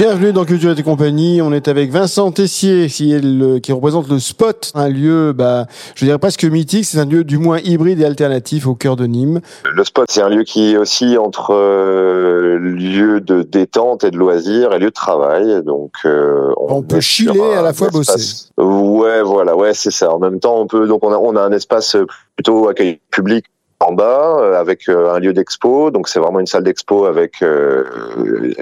[0.00, 1.42] Bienvenue dans Culture et compagnie.
[1.42, 5.66] On est avec Vincent Tessier, qui, est le, qui représente le Spot, un lieu, bah,
[5.94, 6.86] je dirais presque mythique.
[6.86, 9.42] C'est un lieu du moins hybride et alternatif au cœur de Nîmes.
[9.70, 14.16] Le Spot, c'est un lieu qui est aussi entre euh, lieu de détente et de
[14.16, 15.62] loisirs et lieu de travail.
[15.64, 18.48] Donc, euh, on, on peut chiller à la fois bosser.
[18.56, 20.10] Ouais, voilà, ouais, c'est ça.
[20.10, 21.98] En même temps, on peut donc on a on a un espace
[22.36, 23.44] plutôt accueil public
[23.80, 25.90] en bas euh, avec euh, un lieu d'expo.
[25.90, 27.84] Donc c'est vraiment une salle d'expo avec euh,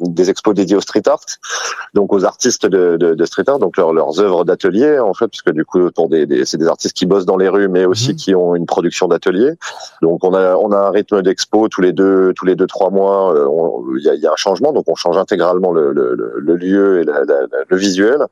[0.00, 1.20] des expos dédiés au street art,
[1.94, 5.50] donc aux artistes de, de, de street art, donc leurs œuvres d'atelier en fait, puisque
[5.50, 8.10] du coup autour des, des c'est des artistes qui bossent dans les rues, mais aussi
[8.10, 8.16] mhm.
[8.16, 9.52] qui ont une production d'atelier.
[10.00, 12.90] Donc on a on a un rythme d'expo tous les deux tous les deux trois
[12.90, 13.34] mois.
[13.98, 17.00] Il y a, y, a, un changement, donc on change intégralement le, le, le lieu
[17.00, 18.24] et la, la, le visuel.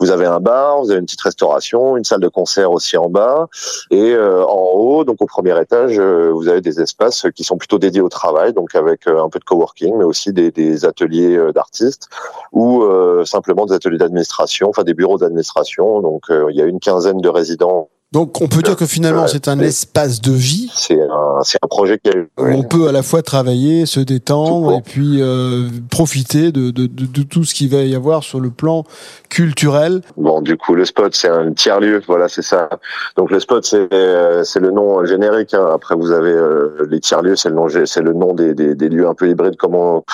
[0.00, 3.08] Vous avez un bar, vous avez une petite restauration, une salle de concert aussi en
[3.08, 3.46] bas
[3.90, 6.00] et en haut, donc au premier étage
[6.32, 9.38] vous avez des espaces qui sont plutôt dédiés au travail, donc avec euh, un peu
[9.38, 12.08] de coworking, mais aussi des, ateliers euh, d'artistes
[12.52, 16.00] ou euh, simplement des ateliers d'administration, enfin des bureaux d'administration.
[16.00, 19.48] Donc il y a une quinzaine de résidents donc on peut dire que finalement c'est
[19.48, 20.70] un espace de vie.
[20.72, 24.82] C'est un, un, projet qui où on peut à la fois travailler, se détendre et
[24.82, 28.50] puis euh, profiter de, de, de, de, tout ce qu'il va y avoir sur le
[28.50, 28.84] plan
[29.30, 30.00] culturel.
[30.16, 32.68] Bon, du coup le spot c'est un tiers lieu, voilà c'est ça.
[33.16, 35.52] Donc le spot c'est euh, c'est le nom générique.
[35.52, 35.68] Hein.
[35.74, 38.76] Après vous avez euh, les tiers lieux, c'est le nom c'est le nom des, des,
[38.76, 39.56] des, lieux un peu hybrides.
[39.56, 40.04] Comment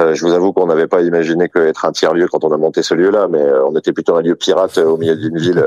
[0.00, 2.56] euh, je vous avoue qu'on n'avait pas imaginé qu'être un tiers lieu quand on a
[2.56, 5.62] monté ce lieu là, mais on était plutôt un lieu pirate au milieu d'une ville.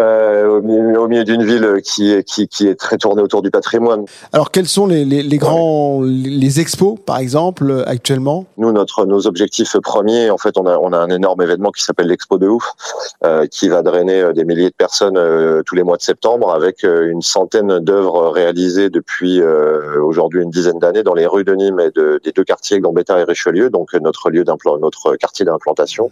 [0.00, 4.06] Euh, au milieu, d'une ville qui est, qui, qui, est très tournée autour du patrimoine.
[4.32, 8.44] Alors, quels sont les, les, les grands, les expos, par exemple, actuellement?
[8.58, 11.84] Nous, notre, nos objectifs premiers, en fait, on a, on a un énorme événement qui
[11.84, 12.72] s'appelle l'Expo de Ouf,
[13.24, 16.52] euh, qui va drainer euh, des milliers de personnes euh, tous les mois de septembre,
[16.52, 19.40] avec euh, une centaine d'œuvres réalisées depuis
[20.02, 23.20] aujourd'hui une dizaine d'années dans les rues de Nîmes et de, des deux quartiers Gambetta
[23.20, 26.10] et Richelieu, donc notre lieu notre quartier d'implantation.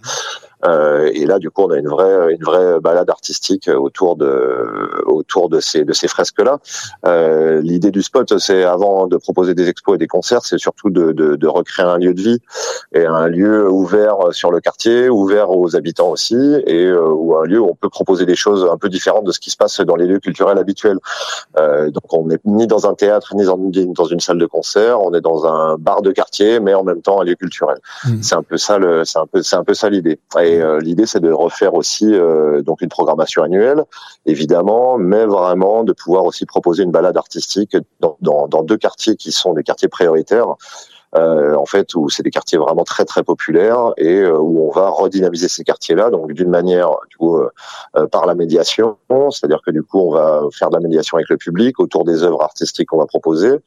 [0.64, 5.02] Euh, et là, du coup, on a une vraie, une vraie balade artistique autour de,
[5.06, 6.58] autour de ces, de ces fresques-là.
[7.06, 10.90] Euh, L'idée du spot, c'est avant de proposer des expos et des concerts, c'est surtout
[10.90, 12.38] de, de, de, recréer un lieu de vie
[12.94, 16.36] et un lieu ouvert sur le quartier, ouvert aux habitants aussi,
[16.66, 19.32] et euh, ou un lieu où on peut proposer des choses un peu différentes de
[19.32, 20.98] ce qui se passe dans les lieux culturels habituels.
[21.58, 25.00] Euh, donc, on n'est ni dans un théâtre ni dans, dans une salle de concert,
[25.00, 27.78] on est dans un bar de quartier, mais en même temps un lieu culturel.
[28.04, 28.22] Mmh.
[28.22, 30.18] C'est un peu ça le, c'est un peu, c'est un peu ça l'idée.
[30.40, 33.84] Et euh, l'idée, c'est de refaire aussi euh, une programmation annuelle,
[34.26, 39.52] évidemment, mais vraiment de pouvoir aussi proposer une balade artistique dans deux quartiers qui sont
[39.52, 40.56] des quartiers prioritaires
[41.14, 44.70] euh, en fait, où c'est des quartiers vraiment très très populaires et euh, où on
[44.70, 47.50] va redynamiser ces quartiers-là, donc d'une manière du coup euh,
[47.96, 48.96] euh, par la médiation,
[49.30, 52.22] c'est-à-dire que du coup on va faire de la médiation avec le public autour des
[52.22, 53.58] œuvres artistiques qu'on va proposer,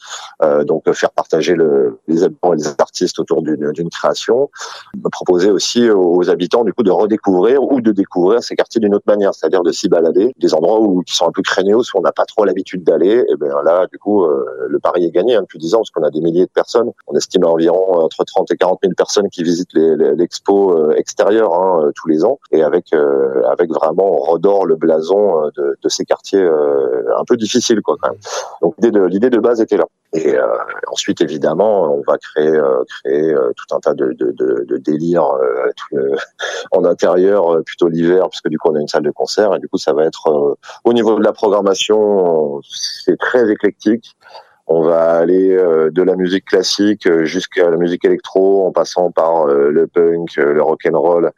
[0.64, 4.50] donc faire partager le, les habitants et les artistes autour d'une création,
[5.12, 9.06] proposer aussi aux habitants du coup de redécouvrir ou de découvrir ces quartiers d'une autre
[9.08, 12.02] manière, c'est-à-dire de s'y balader, des endroits où qui sont un peu craignos, où on
[12.02, 15.42] n'a pas trop l'habitude d'aller, et bien là du coup le pari est gagné hein,
[15.42, 16.92] depuis dix ans parce qu'on a des milliers de personnes,
[17.35, 21.84] estime à environ entre 30 et 40 000 personnes qui visitent l'expo euh, extérieure hein,
[21.84, 25.90] euh, tous les ans, et avec euh, avec vraiment on redore le blason de, de
[25.90, 27.97] ces quartiers un peu difficiles quoi.
[28.62, 29.85] Donc l'idée de base était là.
[30.16, 30.47] Et euh,
[30.88, 35.29] ensuite, évidemment, on va créer, euh, créer euh, tout un tas de, de, de, délires
[36.72, 39.53] en intérieur, plutôt l'hiver, puisque du coup, on a une salle de concert.
[39.56, 44.16] Et du coup, ça va être au niveau de la programmation, c'est très éclectique.
[44.68, 49.12] On va aller euh, de la musique classique euh, jusqu'à la musique électro, en passant
[49.12, 51.31] par euh, le punk, le rock and roll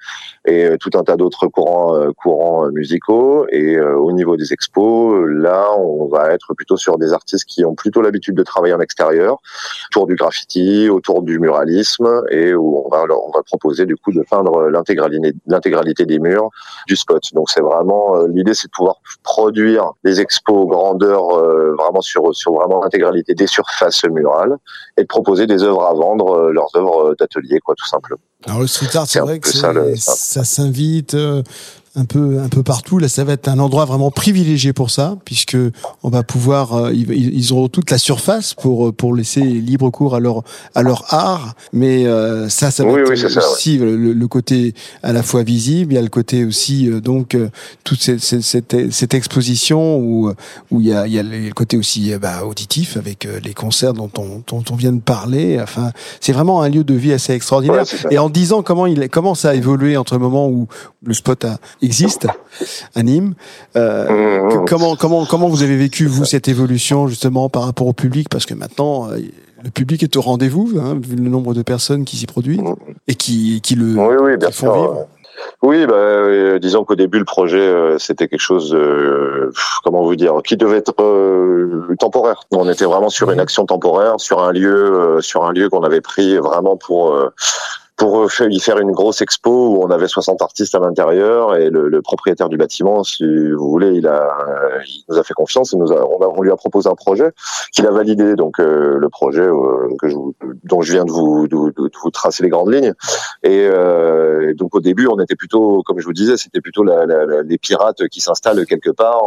[0.45, 3.45] et tout un tas d'autres courants, courants musicaux.
[3.49, 7.75] Et au niveau des expos, là, on va être plutôt sur des artistes qui ont
[7.75, 9.39] plutôt l'habitude de travailler en extérieur,
[9.89, 14.13] autour du graffiti, autour du muralisme, et où on va on va proposer du coup
[14.13, 16.49] de peindre l'intégralité, des murs
[16.87, 17.21] du spot.
[17.33, 21.27] Donc c'est vraiment l'idée, c'est de pouvoir produire des expos grandeur
[21.75, 24.57] vraiment sur sur vraiment l'intégralité des surfaces murales
[24.97, 28.19] et de proposer des œuvres à vendre, euh, leurs œuvres d'atelier, quoi, tout simplement.
[28.45, 31.41] Alors le street art, c'est vrai que ça, ça s'invite euh,
[31.97, 32.99] un peu un peu partout.
[32.99, 35.57] Là, ça va être un endroit vraiment privilégié pour ça, puisque
[36.03, 40.19] on va pouvoir, euh, ils, auront toute la surface pour pour laisser libre cours à
[40.19, 40.43] leur
[40.75, 41.55] à leur art.
[41.73, 44.73] Mais euh, ça, ça va être aussi le, côté
[45.03, 47.35] à la fois visible, il y a le côté aussi euh, donc
[47.83, 50.31] toute cette, cette, cette, exposition où
[50.69, 53.93] où il y a il y a le côté aussi bah, auditif avec les concerts
[53.93, 55.59] dont on dont on vient de parler.
[55.61, 57.85] Enfin, c'est vraiment un lieu de vie assez extraordinaire.
[58.11, 60.67] et en ans, comment il, comment ça a évolué entre le moment où
[61.03, 61.57] le spot a,
[61.87, 62.27] existe
[62.95, 63.33] à Nîmes
[63.75, 64.65] euh, mmh.
[64.67, 68.27] Comment, comment, comment vous avez vécu vous cette évolution justement par rapport au public?
[68.29, 69.17] Parce que maintenant, euh,
[69.63, 72.61] le public est au rendez-vous, hein, vu le nombre de personnes qui s'y produisent
[73.07, 73.95] et qui, qui le
[74.51, 75.07] font vivre.
[75.61, 79.51] Oui, bah, euh, disons qu'au début le projet euh, c'était quelque chose, de,
[79.83, 82.41] comment vous dire, qui devait être euh, temporaire.
[82.51, 86.01] On était vraiment sur une action temporaire, sur un lieu, sur un lieu qu'on avait
[86.01, 87.17] pris vraiment pour
[87.97, 91.69] pour euh, y faire une grosse expo où on avait 60 artistes à l'intérieur et
[91.69, 94.29] le, le, propriétaire du bâtiment, si vous voulez, il a,
[94.87, 96.95] il nous a fait confiance et nous a, on, a, on lui a proposé un
[96.95, 97.31] projet
[97.73, 98.35] qu'il a validé.
[98.35, 100.15] Donc euh, le projet euh, que je,
[100.63, 102.93] dont je viens de vous, de, de vous tracer les grandes lignes.
[103.43, 107.05] Et euh, donc au début, on était plutôt, comme je vous disais, c'était plutôt la,
[107.05, 109.23] la, les pirates qui s'installent quelque part.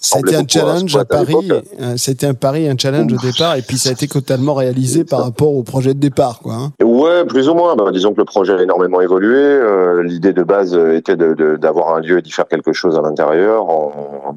[0.00, 1.50] C'était un challenge à, Paris.
[1.96, 5.22] C'était un pari, un challenge au départ, et puis ça a été totalement réalisé par
[5.22, 6.54] rapport au projet de départ, quoi.
[6.54, 6.72] Hein.
[6.84, 7.74] Ouais, plus ou moins.
[7.76, 9.38] Bah, disons que le projet a énormément évolué.
[9.38, 13.68] Euh, l'idée de base était d'avoir un lieu et d'y faire quelque chose à l'intérieur,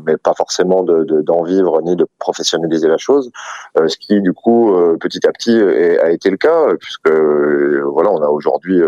[0.06, 3.32] mais pas forcément d'en vivre ni de professionnaliser la chose.
[3.80, 8.12] Euh, ce qui, du coup, euh, petit à petit, a été le cas, puisque voilà,
[8.12, 8.80] on a aujourd'hui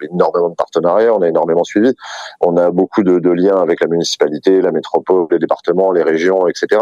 [0.00, 1.92] énormément de on a énormément suivi.
[2.40, 6.80] On a beaucoup de, liens avec la municipalité, la métropole, les départements, les régions, etc.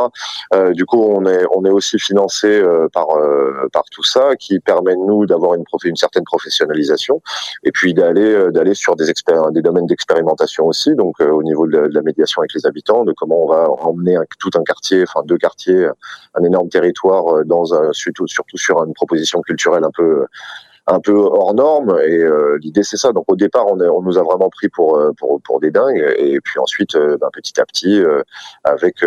[0.54, 4.36] Euh, du coup, on est, on est aussi financé euh, par, euh, par tout ça,
[4.36, 7.22] qui permet nous d'avoir une, une certaine professionnalisation
[7.64, 9.06] et puis d'aller sur des,
[9.52, 13.44] des domaines d'expérimentation aussi, donc au niveau de la, médiation avec les habitants, de comment
[13.44, 15.88] on va emmener tout un quartier, enfin deux quartiers,
[16.34, 20.26] un énorme territoire dans un, surtout, surtout sur une proposition culturelle un peu
[20.86, 23.12] un peu hors norme et euh, l'idée c'est ça.
[23.12, 25.70] Donc au départ on, est, on nous a vraiment pris pour euh, pour, pour des
[25.70, 28.02] dingues et puis ensuite euh, ben, petit à petit
[28.64, 29.04] avec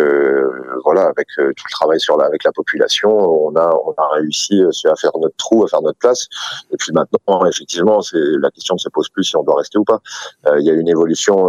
[0.84, 4.60] voilà avec tout le travail sur la, avec la population on a on a réussi
[4.84, 6.26] à faire notre trou à faire notre place.
[6.72, 9.78] Et puis maintenant effectivement c'est la question ne se pose plus si on doit rester
[9.78, 10.00] ou pas.
[10.58, 11.48] Il y a une évolution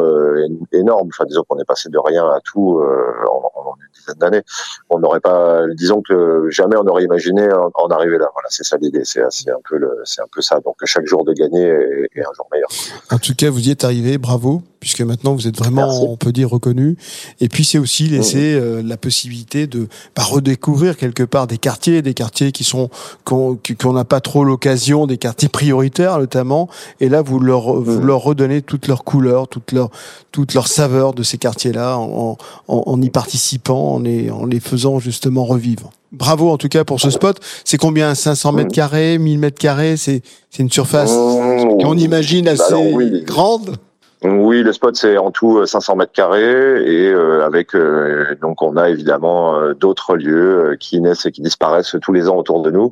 [0.72, 1.10] énorme.
[1.12, 2.82] Enfin disons qu'on est passé de rien à tout
[3.28, 4.44] en, en, une dizaine d'années.
[4.90, 8.30] On n'aurait pas disons que jamais on aurait imaginé en, en arriver là.
[8.34, 9.04] Voilà c'est ça l'idée.
[9.06, 10.60] C'est un peu le c'est un peu ça.
[10.60, 12.70] Donc chaque jour de gagner est, un jour meilleur.
[13.12, 16.32] En tout cas, vous y êtes arrivé, bravo, puisque maintenant vous êtes vraiment, on peut
[16.32, 16.98] dire, reconnu.
[17.42, 22.02] Et puis c'est aussi laisser euh, la possibilité de bah, redécouvrir quelque part des quartiers,
[22.02, 22.90] des quartiers qui sont
[23.26, 26.70] qu'on n'a pas trop l'occasion, des quartiers prioritaires notamment.
[27.00, 29.90] Et là, vous leur vous leur redonnez toutes leurs couleurs, toutes leurs
[30.32, 32.38] toutes leurs saveurs de ces quartiers-là en,
[32.68, 35.92] en, en, y participant, en les en les faisant justement revivre.
[36.12, 37.40] Bravo en tout cas pour ce spot.
[37.66, 38.16] C'est combien?
[38.16, 39.98] 500 mètres carrés, 1000 mètres carrés?
[39.98, 41.82] C'est c'est une surface mmh.
[41.84, 43.78] qu'on imagine bah assez grande?
[44.24, 48.62] Oui, le spot c'est en tout 500 euh, mètres carrés et euh, avec euh, donc
[48.62, 52.70] on a évidemment d'autres lieux qui naissent et qui disparaissent tous les ans autour de
[52.70, 52.92] nous.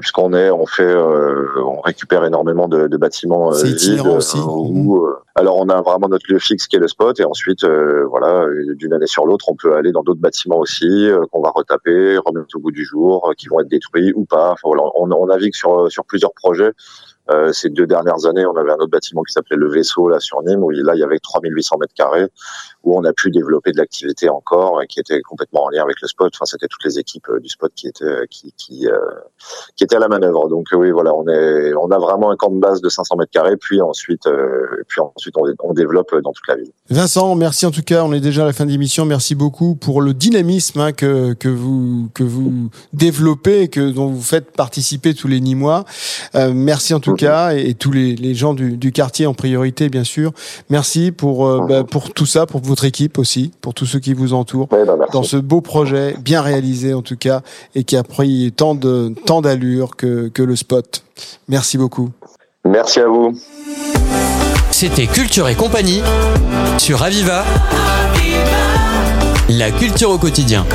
[0.00, 4.38] Puisqu'on est on fait on récupère énormément de, de bâtiments vides aussi.
[4.38, 8.46] Où, alors on a vraiment notre lieu fixe qui est le spot et ensuite voilà
[8.74, 12.56] d'une année sur l'autre on peut aller dans d'autres bâtiments aussi qu'on va retaper remettre
[12.56, 14.52] au goût du jour qui vont être détruits ou pas.
[14.52, 16.72] Enfin, voilà, on, on navigue sur sur plusieurs projets
[17.30, 20.20] euh, ces deux dernières années, on avait un autre bâtiment qui s'appelait le Vaisseau là
[20.20, 22.26] sur Nîmes, où là il y avait 3800 mètres carrés,
[22.84, 26.00] où on a pu développer de l'activité encore et qui était complètement en lien avec
[26.00, 26.32] le spot.
[26.34, 28.54] Enfin, c'était toutes les équipes euh, du spot qui étaient euh, qui
[29.80, 30.48] étaient à la manœuvre.
[30.48, 33.32] Donc oui, voilà, on est on a vraiment un camp de base de 500 mètres
[33.32, 34.28] carrés, puis ensuite
[34.88, 36.70] puis ensuite on, développe dans toute la ville.
[36.88, 38.04] Vincent, merci en tout cas.
[38.04, 39.04] On est déjà à la fin de l'émission.
[39.04, 44.22] Merci beaucoup pour le dynamisme hein, que que vous que vous développez, que dont vous
[44.22, 45.84] faites participer tous les Nîmois.
[46.34, 50.04] Merci en tout cas et, tous les, les gens du, du, quartier en priorité bien
[50.04, 50.32] sûr.
[50.70, 54.14] Merci pour euh, bah, pour tout ça, pour votre équipe aussi, pour tous ceux qui
[54.14, 54.78] vous entourent bah,
[55.12, 57.42] dans ce beau projet bien réalisé en tout cas
[57.74, 61.04] et qui a pris tant de tant d'allure que que le spot.
[61.48, 62.10] Merci beaucoup.
[62.64, 63.32] Merci à vous.
[64.70, 66.02] C'était Culture et compagnie
[66.78, 67.44] sur Aviva.
[69.48, 70.66] La culture au quotidien.